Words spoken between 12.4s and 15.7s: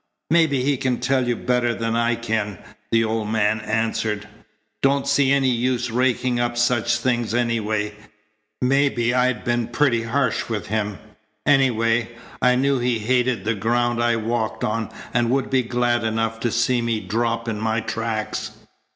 I knew he hated the ground I walked on and would be